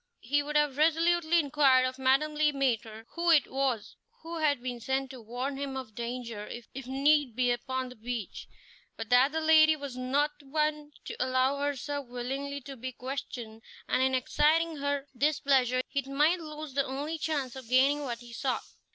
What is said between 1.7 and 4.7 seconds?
of Madame Le Maître who it was who had